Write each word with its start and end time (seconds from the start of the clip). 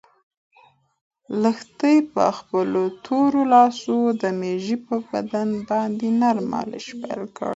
لښتې 1.41 1.95
په 2.13 2.25
خپلو 2.37 2.83
تورو 3.05 3.41
لاسو 3.53 3.97
د 4.21 4.23
مېږې 4.39 4.77
په 4.85 4.95
بدن 5.11 5.49
باندې 5.69 6.07
نرمه 6.21 6.47
مالش 6.51 6.85
پیل 7.01 7.23
کړ. 7.37 7.49